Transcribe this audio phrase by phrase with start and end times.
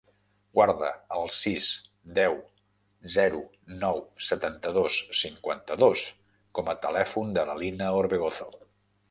[0.59, 1.67] Guarda el sis,
[2.19, 2.37] deu,
[3.17, 3.41] zero,
[3.83, 6.07] nou, setanta-dos, cinquanta-dos
[6.61, 8.51] com a telèfon de la Lina Orbegozo.